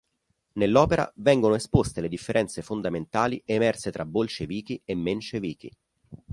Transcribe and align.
Nell'opera 0.53 1.13
vengono 1.17 1.53
esposte 1.53 2.01
le 2.01 2.07
differenze 2.07 2.63
fondamentali 2.63 3.39
emerse 3.45 3.91
tra 3.91 4.03
bolscevichi 4.03 4.81
e 4.83 4.95
menscevichi. 4.95 5.71